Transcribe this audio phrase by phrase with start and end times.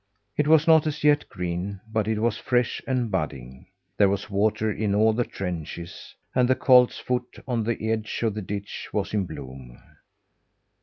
[0.35, 3.67] It was not as yet green, but it was fresh and budding.
[3.97, 8.33] There was water in all the trenches, and the colt's foot on the edge of
[8.33, 9.77] the ditch was in bloom.